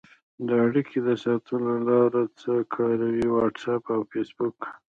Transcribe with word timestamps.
د 0.47 0.49
اړیکې 0.65 0.99
د 1.07 1.09
ساتلو 1.23 1.73
لاره 1.87 2.23
څه 2.39 2.53
کاروئ؟ 2.73 3.23
واټساپ 3.31 3.83
او 3.93 4.01
فیسبوک 4.11 4.59